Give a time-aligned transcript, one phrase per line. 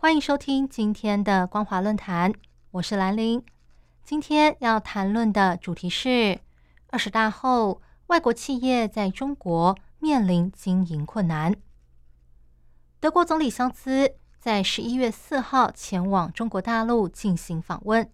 [0.00, 2.32] 欢迎收听今天的光华论坛，
[2.70, 3.44] 我是兰玲。
[4.04, 6.38] 今天要谈论的主题是
[6.90, 11.52] 二十大后，外国企业在中国面临经营困难。
[13.00, 18.08] 德国总理肖兹在十一月四号前往中国大陆进行访问，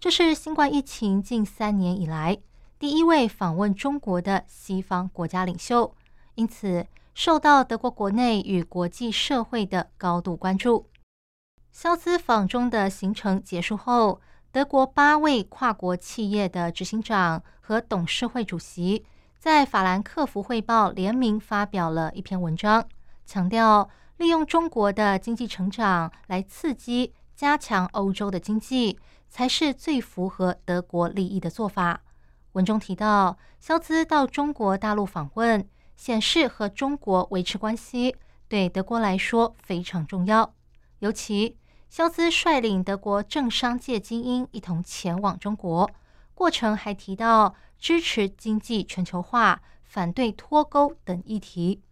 [0.00, 2.36] 这是新冠疫情近三年以来
[2.76, 5.94] 第一位访问中国的西方国家领袖，
[6.34, 6.88] 因此。
[7.12, 10.86] 受到德国国内与国际社会的高度关注。
[11.72, 14.20] 肖兹访中的行程结束后，
[14.52, 19.04] 德国八位跨国企业的执行长和董事会主席
[19.38, 22.86] 在法兰克福汇报联名发表了一篇文章，
[23.24, 28.98] 强调利用中国的经济成长来刺激、加强欧洲的经济，
[29.28, 32.02] 才是最符合德国利益的做法。
[32.52, 35.68] 文中提到，肖兹到中国大陆访问。
[35.96, 38.16] 显示和中国维持关系
[38.48, 40.54] 对德国来说非常重要，
[41.00, 41.58] 尤其
[41.90, 45.90] 肖兹率领德国政商界精英一同前往中国，
[46.34, 51.82] 过程还提到支持经济全球化、反对脱钩等议题。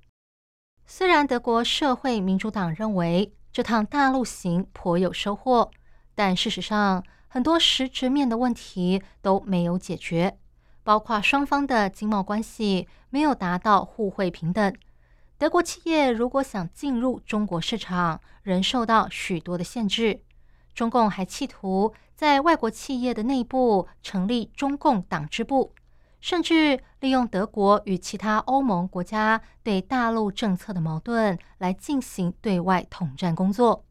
[0.86, 5.68] 虽然德国社会民主党认为这趟大陆行颇有收获，
[6.14, 10.38] 但事实上很多实质面的问题都没有解决。
[10.84, 14.72] 包括双方的经贸关系没有达到互惠平等，
[15.38, 20.24] 德国企业如果想进入中国市场，仍受到许多的限制。
[20.74, 25.72] 中共还企图在外国企业的内部成立中共党支部，
[26.20, 33.84] 甚至利用德国与其他欧盟国家对大陆政策的矛盾来进行对外统战工作。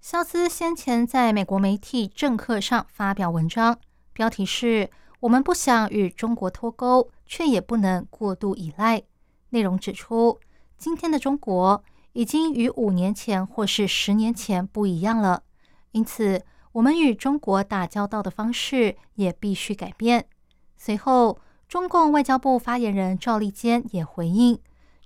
[0.00, 3.78] 肖斯先前在美国媒体政客上发表文章，
[4.14, 4.88] 标题是。
[5.20, 9.02] 我们不想与中国脱钩，却也不能过度依赖。
[9.50, 10.38] 内容指出，
[10.76, 11.82] 今天的中国
[12.12, 15.42] 已经与五年前或是十年前不一样了，
[15.92, 16.42] 因此
[16.72, 20.26] 我们与中国打交道的方式也必须改变。
[20.76, 21.38] 随后，
[21.68, 24.60] 中共外交部发言人赵立坚也回应，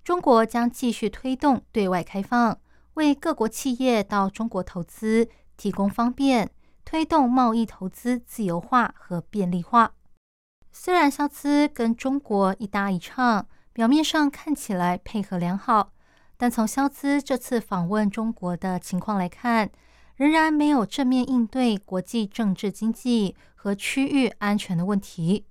[0.05, 2.59] 中国将继续推动对外开放，
[2.95, 6.51] 为各国企业到中国投资提供方便，
[6.85, 9.95] 推动贸易投资自由化和便利化。
[10.71, 15.93] 虽然肖兹跟中国一搭一唱，表面上看起来配合良好，
[16.37, 19.71] 但从肖兹这次访问中国的情况来看，
[20.17, 25.47] 仍然没有正面应对国际政治、经济和区域安全的问题。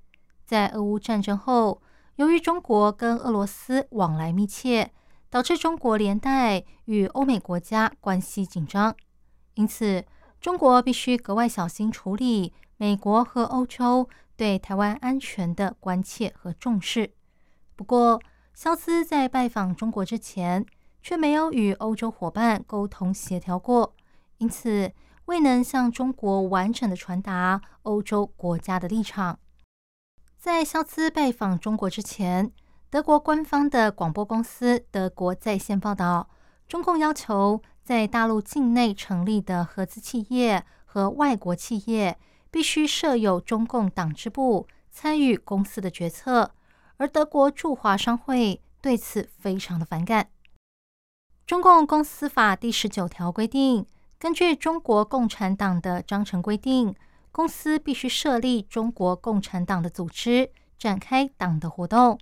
[0.46, 1.82] 在俄乌战争后，
[2.18, 4.92] 由于中国跟俄罗斯往来密切，
[5.30, 8.96] 导致中国连带与欧美国家关系紧张，
[9.56, 10.06] 因此
[10.40, 14.08] 中国必须格外小心处理美国和欧洲。
[14.38, 17.12] 对台湾安全的关切和重视。
[17.82, 18.22] 不过，
[18.54, 20.64] 肖斯在拜访中国之前，
[21.02, 23.96] 却没有与欧洲伙伴沟通协调过，
[24.38, 24.94] 因此
[25.26, 29.40] 未能向中国完整的传达欧洲国家的立场。
[30.38, 32.52] 在肖斯拜访中国之前，
[32.92, 36.30] 德国官方的广播公司德国在线报道，
[36.68, 42.20] 中共要求在大陆境内成立的合资企业和外国企业。
[42.52, 46.52] 必须设有中共党支部参与公司的决策，
[47.02, 50.30] 而德国驻华商会对此非常的反感。
[51.48, 53.88] 中共公司法第十九条规定，
[54.20, 56.94] 根据中国共产党的章程规定，
[57.32, 62.20] 公司必须设立中国共产党的组织，展开党的活动，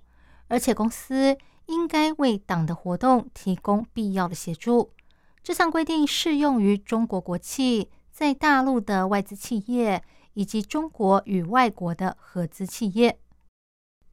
[0.48, 1.36] 而且公司
[1.66, 4.94] 应该为党的活动提供必要的协助。
[5.42, 10.02] 这项规定适用于中国国企在大陆的外资企业。
[10.34, 13.18] 以及中国与外国的合资企业，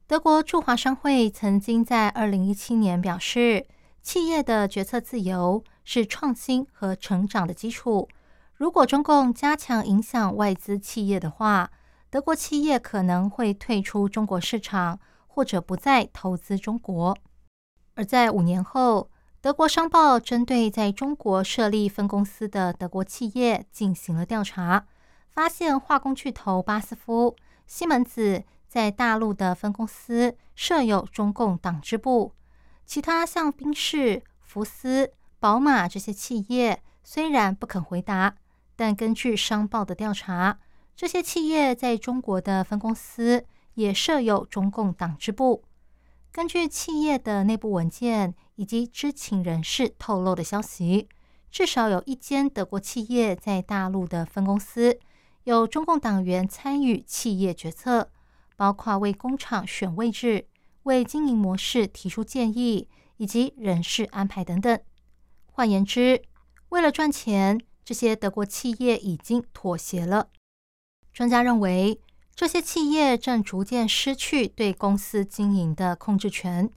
[0.08, 3.66] 德国驻华商会曾经在二零一七年表示，
[4.00, 8.08] 企业的决策自由是创新和成长的基础。
[8.54, 11.70] 如果中共加强影响外资企业的话，
[12.08, 17.14] 德国企业可能会退出中国市场，或者不再投资中国。
[17.94, 19.10] 而在五年后，
[19.42, 24.86] 德国商报针对在中国设立分公司的德国企业进行了调查。
[25.28, 32.32] 发现化工巨头巴斯夫、西门子在大陆的分公司设有中共党支部，
[32.84, 38.36] 其他像宾士、福斯、宝马这些企业虽然不肯回答，
[38.76, 40.58] 但根据商报的调查，
[40.94, 45.64] 这些企业在中国的分公司也设有中共党支部。
[46.30, 51.08] 根据企业的内部文件以及知情人士透露的消息，
[51.50, 54.98] 至少有一间德国企业在大陆的分公司
[55.44, 58.10] 有中共党员参与企业决策，
[58.58, 60.48] 包括为工厂选位置、
[60.82, 64.78] 为经营模式提出建议以及人事安排等等。
[65.46, 66.20] 换言之，
[66.70, 70.28] 为了赚钱，这些德国企业已经妥协了。
[71.14, 72.00] 专家认为。
[72.38, 76.70] 这些企业正逐渐失去对公司经营的控制权。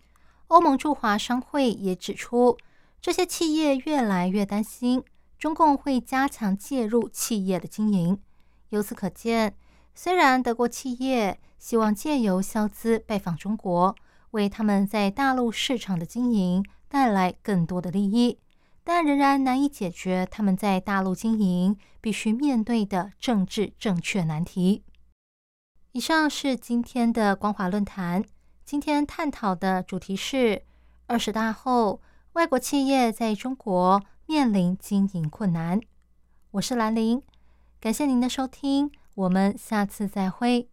[0.48, 2.58] 欧盟驻华商会也指出，
[3.00, 5.04] 这些企业越来越担心
[5.38, 8.20] 中共会加强介入企业的经营。
[8.70, 9.56] 由此可见，
[9.94, 13.96] 虽然德国企业希望借由消资拜访中国，
[14.32, 18.40] 为他们在大陆市场的经营带来更多的利益，
[18.84, 24.84] 但仍然难以解决他们在大陆经营必须面对的政治正确难题。
[25.92, 28.24] 以上是今天的光华论坛。
[28.64, 30.64] 今天探讨的主题是
[31.08, 32.02] 二十大后
[32.34, 35.82] 外国企业在中国面临经营困难。
[36.52, 37.22] 我是兰陵，
[37.82, 40.68] 感谢您的收听，我们下次再会。